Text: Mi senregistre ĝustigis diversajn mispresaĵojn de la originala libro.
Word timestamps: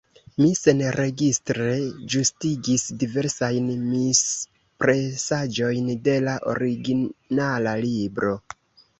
Mi 0.41 0.47
senregistre 0.57 1.65
ĝustigis 2.13 2.85
diversajn 3.03 3.67
mispresaĵojn 3.89 5.91
de 6.07 6.15
la 6.29 6.33
originala 6.55 7.75
libro. 7.85 8.33